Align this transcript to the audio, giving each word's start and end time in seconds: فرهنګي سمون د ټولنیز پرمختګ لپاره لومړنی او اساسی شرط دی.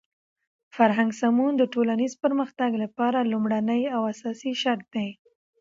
فرهنګي 0.75 1.17
سمون 1.21 1.51
د 1.57 1.63
ټولنیز 1.73 2.13
پرمختګ 2.23 2.71
لپاره 2.83 3.27
لومړنی 3.31 3.81
او 3.95 4.01
اساسی 4.13 4.51
شرط 4.61 4.85
دی. 4.95 5.09